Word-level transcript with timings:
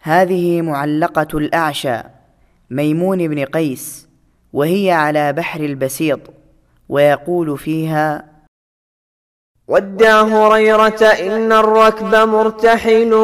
هذه 0.00 0.62
معلقة 0.62 1.38
الأعشى 1.38 1.98
ميمون 2.70 3.28
بن 3.28 3.44
قيس 3.44 4.08
وهي 4.52 4.92
على 4.92 5.32
بحر 5.32 5.60
البسيط 5.60 6.20
ويقول 6.88 7.58
فيها 7.58 8.24
ودع 9.68 10.22
هريرة 10.22 11.04
إن 11.04 11.52
الركب 11.52 12.14
مرتحل 12.14 13.14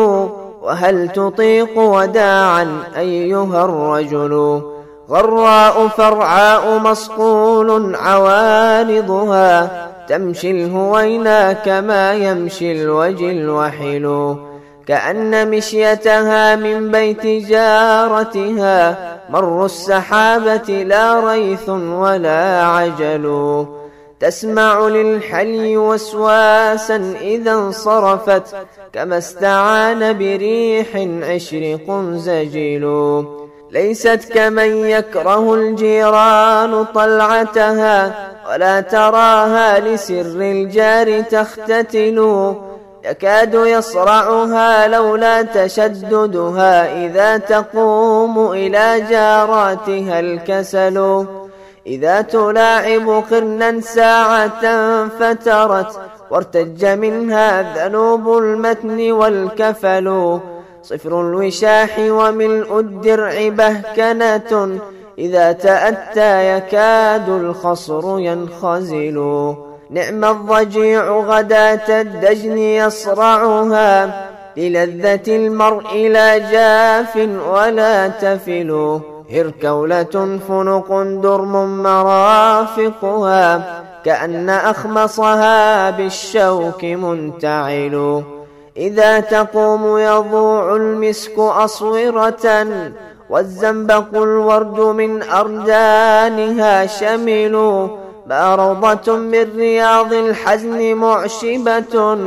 وهل 0.62 1.08
تطيق 1.08 1.78
وداعا 1.78 2.82
أيها 2.96 3.64
الرجل؟ 3.64 4.62
غراء 5.08 5.88
فرعاء 5.88 6.78
مصقول 6.78 7.94
عوارضها 7.94 9.70
تمشي 10.08 10.50
الهوينا 10.50 11.52
كما 11.52 12.12
يمشي 12.12 12.82
الوجل 12.82 13.48
وحلو 13.50 14.38
كأن 14.86 15.50
مشيتها 15.50 16.56
من 16.56 16.90
بيت 16.90 17.26
جارتها. 17.26 18.96
مر 19.30 19.64
السحابة 19.64 20.82
لا 20.82 21.30
ريث 21.30 21.68
ولا 21.68 22.64
عجل. 22.66 23.66
تسمع 24.20 24.88
للحلي 24.88 25.76
وسواسا 25.76 27.14
إذا 27.20 27.52
انصرفت. 27.52 28.56
كما 28.92 29.18
استعان 29.18 30.18
بريح 30.18 30.88
عشرق 31.22 32.00
زجل 32.14 33.24
ليست 33.70 34.32
كمن 34.34 34.86
يكره 34.86 35.54
الجيران 35.54 36.84
طلعتها. 36.84 38.14
ولا 38.50 38.80
تراها 38.80 39.80
لسر 39.80 40.40
الجار 40.40 41.20
تختتل. 41.20 42.54
يكاد 43.04 43.54
يصرعها 43.54 44.88
لولا 44.88 45.42
تشددها 45.42 47.06
إذا 47.06 47.36
تقوم 47.36 48.52
إلى 48.52 49.00
جاراتها 49.10 50.20
الكسل. 50.20 51.26
إذا 51.86 52.20
تلاعب 52.20 53.24
قرنا 53.30 53.80
ساعة 53.80 54.62
فترت 55.08 56.00
وارتج 56.30 56.84
منها 56.86 57.74
ذنوب 57.76 58.38
المتن 58.38 59.12
والكفل. 59.12 60.38
صفر 60.82 61.20
الوشاح 61.20 61.98
وملء 61.98 62.78
الدرع 62.78 63.48
بهكنة. 63.48 64.78
إذا 65.18 65.52
تأتى 65.52 66.56
يكاد 66.56 67.28
الخصر 67.28 68.18
ينخزل. 68.18 69.54
نعم 69.90 70.24
الضجيع 70.24 71.18
غداة 71.18 72.00
الدجن 72.00 72.58
يصرعها 72.58 74.26
للذة 74.56 75.36
المرء 75.36 75.96
لا 75.96 76.38
جاف 76.38 77.16
ولا 77.52 78.08
تفل. 78.08 79.00
هركولة 79.30 80.38
فنق 80.48 81.02
درم 81.22 81.82
مرافقها 81.82 83.82
كأن 84.04 84.50
أخمصها 84.50 85.90
بالشوك 85.90 86.84
منتعل. 86.84 88.22
إذا 88.76 89.20
تقوم 89.20 89.98
يضوع 89.98 90.76
المسك 90.76 91.38
أصورة 91.38 92.66
والزنبق 93.30 94.14
الورد 94.14 94.80
من 94.80 95.22
أردانها 95.22 96.86
شمل. 96.86 97.88
ما 98.26 98.54
روضة 98.54 99.16
من 99.16 99.56
رياض 99.56 100.12
الحزن 100.12 100.94
معشبة 100.94 102.18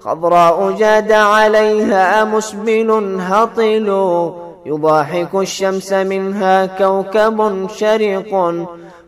خضراء 0.00 0.70
جاد 0.70 1.12
عليها 1.12 2.24
مسبل 2.24 3.18
هطل. 3.20 3.88
يضاحك 4.66 5.34
الشمس 5.34 5.92
منها 5.92 6.66
كوكب 6.66 7.68
شرق 7.76 8.54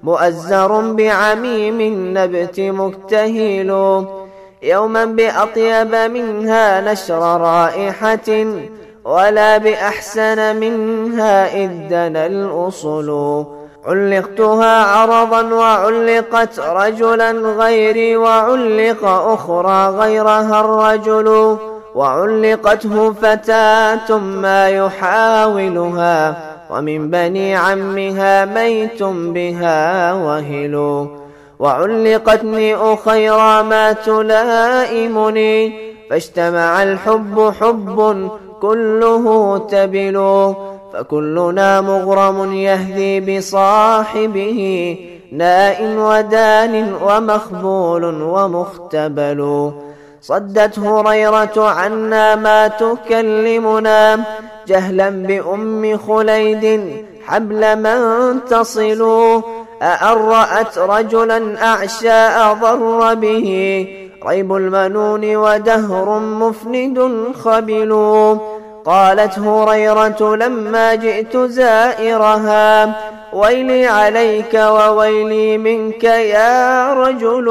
مؤزر 0.03 0.93
بعميم 0.93 1.81
النبت 1.81 2.61
مكتهل. 2.61 3.71
يوما 4.63 5.05
بأطيب 5.05 5.95
منها 5.95 6.93
نشر 6.93 7.41
رائحة 7.41 8.47
ولا 9.05 9.59
بأحسن 9.59 10.57
منها 10.57 11.65
إذ 11.65 11.71
دنا 11.89 12.27
الأصل. 12.27 13.47
علقتها 13.87 14.85
عرضا 14.85 15.55
وعلقت 15.55 16.61
رجلا 16.61 17.31
غيري 17.31 18.17
وعلق 18.17 19.05
أخرى 19.05 19.89
غيرها 19.89 20.61
الرجل 20.61 21.57
وعلقته 21.95 23.13
فتاة 23.13 24.19
ما 24.19 24.69
يحاولها 24.69 26.37
ومن 26.71 27.11
بني 27.11 27.57
عمها 27.57 28.45
ميت 28.45 29.03
بها 29.03 30.13
وهل 30.13 31.07
وعلقتني 31.59 32.75
أخيرا 32.75 33.63
ما 33.63 33.93
تلائمني 33.93 35.73
فاجتمع 36.11 36.83
الحب 36.83 37.53
حب 37.61 38.31
كله 38.61 39.59
تبل 39.59 40.17
فكلنا 40.97 41.81
مغرم 41.81 42.53
يهدي 42.53 43.39
بصاحبه 43.39 44.61
ناء 45.33 45.79
ودان 45.99 46.95
ومخبول 47.03 48.23
ومختبل. 48.23 49.73
صدت 50.21 50.79
هريرة 50.79 51.57
عنا 51.57 52.35
ما 52.37 52.69
تكلمنا 52.69 54.25
جهلا 54.69 55.11
بأم 55.11 55.99
خليد 55.99 56.65
حبل 57.27 57.77
من 57.77 58.01
تصل. 58.51 59.03
أأن 59.83 60.17
رأت 60.17 60.79
رجلا 60.79 61.65
أعشاء 61.65 62.55
ضر 62.55 63.15
به 63.15 63.49
ريب 64.27 64.53
المنون 64.53 65.37
ودهر 65.37 66.19
مفند 66.19 66.99
خبل. 67.45 67.93
قالت 68.87 69.39
هريرة 69.39 70.37
لما 70.37 70.95
جئت 70.95 71.37
زائرها 71.37 72.93
ويلي 73.33 73.87
عليك 73.87 74.55
وويلي 74.55 75.59
منك 75.59 76.05
يا 76.05 76.93
رجل 76.93 77.49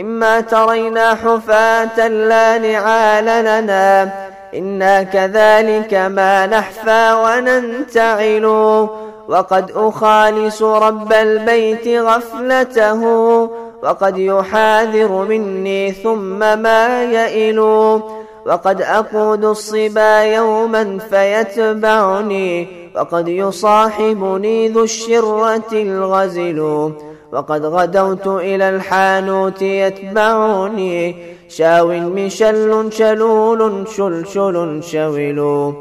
إما 0.00 0.40
ترينا 0.40 1.14
حفاة 1.14 2.08
لا 2.08 2.58
نعال 2.58 3.24
لنا 3.24 4.12
إنا 4.54 5.02
كذلك 5.02 5.94
ما 5.94 6.46
نحفى 6.46 7.12
وننتعل 7.12 8.46
وقد 9.28 9.72
أخالص 9.76 10.62
رب 10.62 11.12
البيت 11.12 11.88
غفلته 11.88 13.02
وقد 13.82 14.18
يحاذر 14.18 15.12
مني 15.28 15.92
ثم 15.92 16.38
ما 16.38 17.04
يئل. 17.04 17.60
وقد 18.46 18.82
أقود 18.82 19.44
الصبا 19.44 20.22
يوما 20.22 20.98
فيتبعني 20.98 22.68
وقد 22.96 23.28
يصاحبني 23.28 24.68
ذو 24.68 24.84
الشرة 24.84 25.72
الغزل 25.72 26.92
وقد 27.32 27.64
غدوت 27.64 28.26
إلى 28.26 28.68
الحانوت 28.68 29.62
يتبعني 29.62 31.16
شاو 31.48 31.88
مشل 31.88 32.92
شلول 32.92 33.88
شلشل 33.88 34.82
شول 34.84 35.74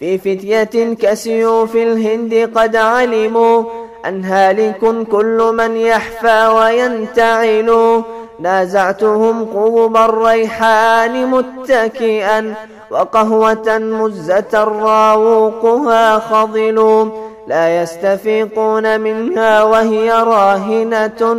في 0.00 0.18
فتية 0.18 0.94
كسيوف 0.94 1.76
الهند 1.76 2.50
قد 2.54 2.76
علموا 2.76 3.64
أن 4.06 4.24
هالك 4.24 5.06
كل 5.10 5.54
من 5.56 5.76
يحفى 5.76 6.46
وينتعل. 6.46 8.02
نازعتهم 8.40 9.44
قضب 9.44 9.96
الريحان 9.96 11.26
متكئا 11.26 12.54
وقهوة 12.90 13.78
مزة 13.78 14.64
راوقها 14.64 16.18
خضل 16.18 17.10
لا 17.46 17.82
يستفيقون 17.82 19.00
منها 19.00 19.62
وهي 19.62 20.10
راهنة 20.10 21.36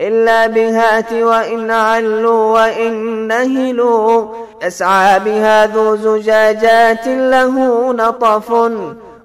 إلا 0.00 0.46
بهات 0.46 1.12
وإن 1.12 1.70
علوا 1.70 2.52
وإن 2.52 2.92
نهلوا 3.28 4.34
يسعى 4.62 5.20
بها 5.20 5.66
ذو 5.66 5.96
زجاجات 5.96 7.06
له 7.06 7.92
نطف 7.92 8.52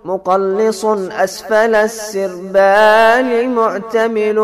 مقلص 0.05 0.85
أسفل 0.85 1.75
السربال 1.75 3.49
معتمل 3.49 4.39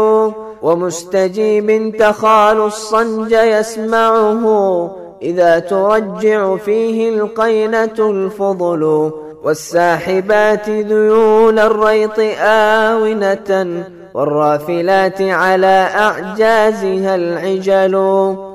ومستجيب 0.62 1.96
تخال 2.00 2.58
الصنج 2.62 3.32
يسمعه 3.32 4.96
إذا 5.22 5.60
ترجع 5.60 6.56
فيه 6.58 7.10
القينة 7.10 7.96
الفضل 8.00 9.12
والساحبات 9.44 10.70
ذيول 10.70 11.60
الريط 11.60 12.20
آونة 12.40 13.86
والرافلات 14.14 15.22
على 15.22 15.88
أعجازها 15.96 17.16
العجل 17.16 17.96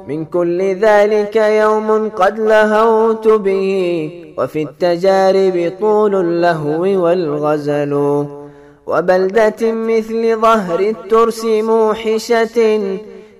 من 0.08 0.24
كل 0.24 0.62
ذلك 0.74 1.36
يوم 1.36 2.08
قد 2.08 2.38
لهوت 2.38 3.28
به 3.28 4.10
وفي 4.38 4.62
التجارب 4.62 5.72
طول 5.80 6.14
اللهو 6.14 6.82
والغزل 6.82 8.26
وبلدة 8.86 9.72
مثل 9.72 10.36
ظهر 10.40 10.80
الترس 10.80 11.44
موحشة 11.44 12.80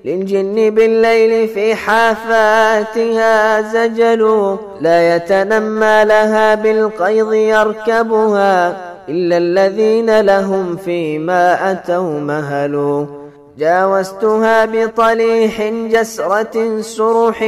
للجن 0.05 0.71
بالليل 0.71 1.49
في 1.49 1.75
حافاتها 1.75 3.61
زجل 3.61 4.57
لا 4.81 5.17
يتنمى 5.17 6.05
لها 6.05 6.55
بالقيض 6.55 7.33
يركبها 7.33 8.77
إلا 9.09 9.37
الذين 9.37 10.21
لهم 10.21 10.77
فيما 10.77 11.73
أتوا 11.73 12.21
مهلوا 12.21 13.07
جاوزتها 13.59 14.65
بطليح 14.65 15.63
جسرة 15.63 16.81
سرح 16.81 17.39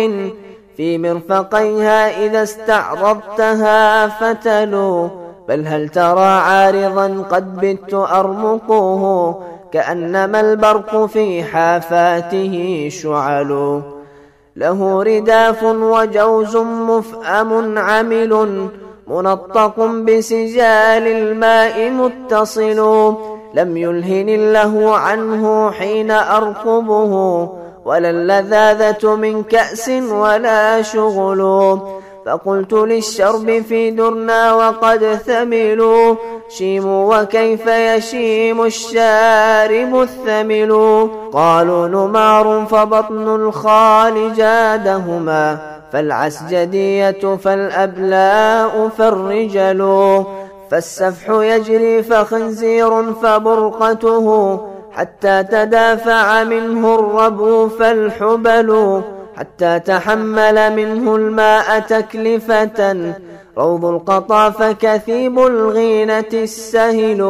في 0.76 0.98
مرفقيها 0.98 2.26
إذا 2.26 2.42
استعرضتها 2.42 4.08
فتلوا 4.08 5.08
بل 5.48 5.66
هل 5.66 5.88
ترى 5.88 6.24
عارضا 6.24 7.24
قد 7.30 7.56
بت 7.60 7.94
أرمقه 7.94 9.02
كأنما 9.72 10.40
البرق 10.40 11.06
في 11.06 11.44
حافاته 11.44 12.88
شعل. 12.92 13.82
له 14.56 15.02
رداف 15.02 15.62
وجوز 15.62 16.56
مفأم 16.56 17.78
عمل 17.78 18.68
منطق 19.06 19.80
بسجال 19.86 21.06
الماء 21.06 21.90
متصل. 21.90 23.14
لم 23.54 23.76
يلهن 23.76 24.28
الله 24.28 24.96
عنه 24.96 25.70
حين 25.70 26.10
أرقبه 26.10 27.12
ولا 27.84 28.10
اللذاذة 28.10 29.14
من 29.14 29.42
كأس 29.42 29.88
ولا 29.88 30.82
شغل. 30.82 31.42
فقلت 32.28 32.72
للشرب 32.72 33.62
في 33.68 33.90
درنا 33.90 34.54
وقد 34.54 35.20
ثملوا 35.26 36.14
شيموا 36.48 37.16
وكيف 37.16 37.66
يشيم 37.66 38.64
الشارب 38.64 40.00
الثمل؟ 40.00 40.72
قالوا 41.32 41.88
نمار 41.88 42.66
فبطن 42.70 43.34
الخال 43.34 44.34
جادهما 44.34 45.58
فالعسجدية 45.92 47.36
فالأبلاء 47.36 48.88
فالرجل. 48.98 50.24
فالسفح 50.70 51.30
يجري 51.30 52.02
فخنزير 52.02 53.12
فبرقته 53.12 54.60
حتى 54.92 55.42
تدافع 55.42 56.44
منه 56.44 56.94
الربو 56.94 57.68
فالحبل. 57.68 59.02
حتى 59.38 59.80
تحمل 59.80 60.72
منه 60.76 61.16
الماء 61.16 61.80
تكلفة. 61.80 63.12
روض 63.58 63.84
القطا 63.84 64.50
فكثيب 64.50 65.38
الغينة 65.38 66.32
السهل. 66.34 67.20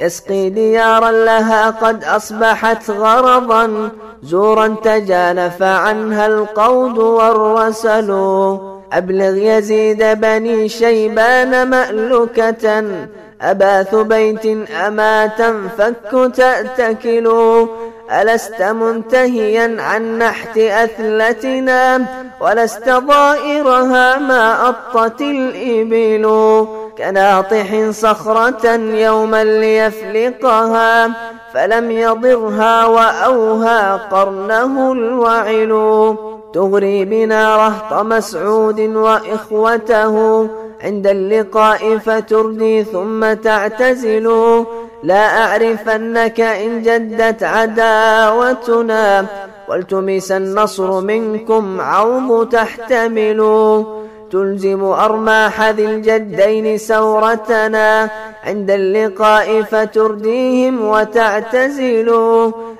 يسقي 0.00 0.50
ديارا 0.50 1.10
لها 1.10 1.70
قد 1.70 2.04
أصبحت 2.04 2.90
غرضا. 2.90 3.90
زورا 4.22 4.74
تجانف 4.84 5.62
عنها 5.62 6.26
القود 6.26 6.98
والرسل. 6.98 8.10
أبلغ 8.92 9.36
يزيد 9.36 10.02
بني 10.04 10.68
شيبان 10.68 11.70
مألكة 11.70 12.84
أباث 13.42 13.94
بيت 13.94 14.46
أما 14.70 15.26
تنفك 15.26 16.32
تأتكل. 16.36 17.26
ألست 18.10 18.62
منتهيا 18.62 19.82
عن 19.82 20.18
نحت 20.18 20.58
أثلتنا؟ 20.58 22.06
ولست 22.40 22.88
ضائرها 22.88 24.18
ما 24.18 24.68
أطت 24.68 25.20
الإبل؟ 25.20 26.26
كناطح 26.98 27.90
صخرة 27.90 28.74
يوما 28.76 29.44
ليفلقها 29.44 31.10
فلم 31.54 31.90
يضرها 31.90 32.86
وأوهى 32.86 34.00
قرنه 34.10 34.92
الوعل. 34.92 35.72
تغري 36.54 37.04
بنا 37.04 37.56
رهط 37.56 38.04
مسعود 38.04 38.80
وإخوته 38.80 40.48
عند 40.82 41.06
اللقاء 41.06 41.98
فتردي 41.98 42.84
ثم 42.84 43.32
تعتزل. 43.32 44.26
لا 45.02 45.44
أعرفنك 45.44 46.40
إن 46.40 46.82
جدت 46.82 47.42
عداوتنا 47.42 49.26
والتمس 49.68 50.32
النصر 50.32 51.00
منكم 51.00 51.80
عوض 51.80 52.48
تحتمل. 52.48 53.40
تلزم 54.30 54.84
أرماح 54.84 55.62
ذي 55.70 55.84
الجدين 55.84 56.78
سورتنا 56.78 58.10
عند 58.44 58.70
اللقاء 58.70 59.62
فترديهم 59.62 60.88
وتعتزل. 60.88 62.08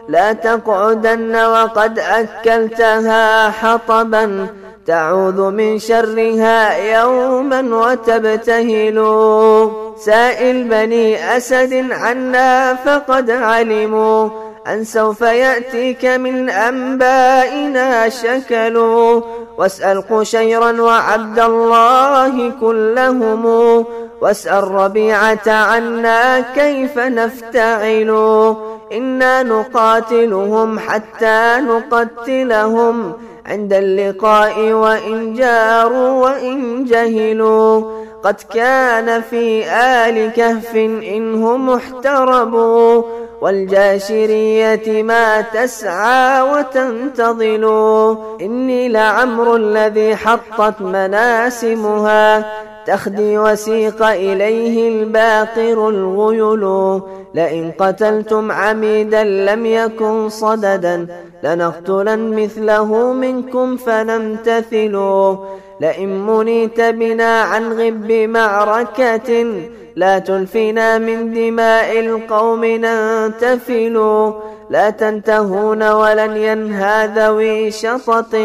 لا 0.09 0.33
تقعدن 0.33 1.37
وقد 1.37 1.99
أكلتها 1.99 3.51
حطبا 3.51 4.47
تعوذ 4.87 5.51
من 5.51 5.79
شرها 5.79 6.77
يوما 6.77 7.61
وتبتهل. 7.77 8.99
سائل 9.98 10.64
بني 10.64 11.37
أسد 11.37 11.87
عنا 11.90 12.75
فقد 12.75 13.31
علموا 13.31 14.28
أن 14.66 14.84
سوف 14.84 15.20
يأتيك 15.20 16.04
من 16.04 16.50
أنبائنا 16.50 18.08
شكلوا 18.08 19.20
واسأل 19.58 20.02
قشيرا 20.10 20.81
وعبد 20.81 21.38
الله 21.38 22.52
كلهم 22.60 23.44
واسأل 24.20 24.70
ربيعة 24.70 25.48
عنا 25.48 26.40
كيف 26.40 26.98
نفتعل 26.98 28.10
إنا 28.93 29.43
نقاتلهم 29.43 30.78
حتى 30.78 31.56
نقتلهم 31.60 33.12
عند 33.46 33.72
اللقاء 33.72 34.70
وإن 34.72 35.34
جاروا 35.34 36.10
وإن 36.25 36.84
جهلوا 36.84 38.06
قد 38.26 38.37
كان 38.55 39.20
في 39.23 39.70
آل 39.70 40.32
كهف 40.32 40.76
إنهم 41.17 41.70
احتربوا 41.70 43.02
والجاشرية 43.40 45.02
ما 45.02 45.40
تسعى 45.40 46.43
وتنتظل 46.43 47.64
إني 48.40 48.88
لعمر 48.88 49.56
الذي 49.56 50.17
حطت 50.17 50.81
مناسمها 50.81 52.53
تخدي 52.86 53.39
وسيق 53.39 54.03
إليه 54.03 54.89
الباقر 54.89 55.89
الغيل. 55.89 57.01
لئن 57.34 57.72
قتلتم 57.79 58.53
عميدا 58.53 59.24
لم 59.24 59.67
يكن 59.67 60.29
صددا 60.29 61.06
لنقتلن 61.43 62.43
مثله 62.43 63.12
منكم 63.12 63.77
فنمتثلوا 63.77 65.36
لئن 65.81 66.27
منيت 66.27 66.81
بنا 66.81 67.41
عن 67.41 67.73
غب 67.73 68.13
معركة 68.13 69.47
لا 69.97 70.19
تلفنا 70.19 70.99
من 70.99 71.35
دماء 71.35 72.01
القوم 72.01 72.65
ننتفل 72.65 73.97
لا 74.71 74.91
تنتهون 74.91 75.83
ولن 75.83 76.37
ينهى 76.37 77.11
ذوي 77.17 77.71
شطط 77.71 78.37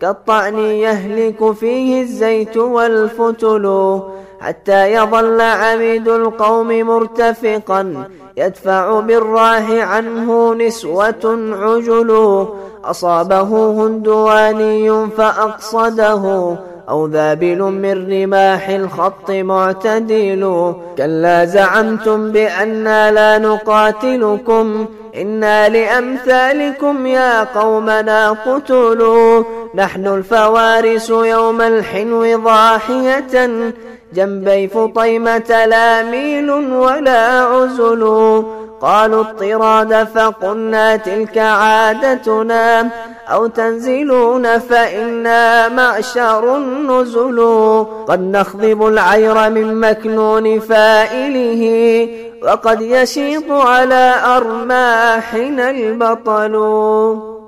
كالطعن 0.00 0.58
يهلك 0.58 1.52
فيه 1.52 2.02
الزيت 2.02 2.56
والفتل. 2.56 4.00
حتى 4.40 4.92
يظل 4.92 5.40
عميد 5.40 6.08
القوم 6.08 6.68
مرتفقا 6.68 8.08
يدفع 8.36 9.00
بالراح 9.00 9.70
عنه 9.70 10.54
نسوة 10.54 11.52
عجل. 11.52 12.10
أصابه 12.84 13.70
هندواني 13.70 15.06
فأقصده 15.16 16.56
أو 16.88 17.06
ذابل 17.06 17.58
من 17.62 18.12
رماح 18.12 18.68
الخط 18.68 19.30
معتدل. 19.30 20.74
كلا 20.98 21.44
زعمتم 21.44 22.32
بأننا 22.32 23.10
لا 23.10 23.38
نقاتلكم 23.38 24.86
إنا 25.16 25.68
لأمثالكم 25.68 27.06
يا 27.06 27.44
قومنا 27.44 28.30
قتلوا. 28.30 29.44
نحن 29.74 30.06
الفوارس 30.06 31.10
يوم 31.10 31.60
الحنو 31.60 32.42
ضاحية 32.44 33.50
جنبي 34.14 34.68
فطيمة 34.68 35.64
لا 35.66 36.02
ميل 36.02 36.50
ولا 36.50 37.40
عزل. 37.40 38.02
قالوا 38.80 39.22
الطراد 39.22 40.08
فقلنا 40.14 40.96
تلك 40.96 41.38
عادتنا 41.38 42.88
أو 43.28 43.46
تنزلون 43.46 44.58
فإنا 44.58 45.68
معشر 45.68 46.56
النزل. 46.56 47.40
قد 48.08 48.20
نخضب 48.20 48.86
العير 48.86 49.50
من 49.50 49.80
مكنون 49.80 50.60
فائله 50.60 52.08
وقد 52.42 52.80
يشيط 52.80 53.50
على 53.50 54.14
أرماحنا 54.24 55.70
البطل. 55.70 57.39